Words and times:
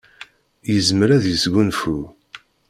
Yezmer 0.73 1.09
ad 1.17 1.23
yesgunfu. 1.27 1.97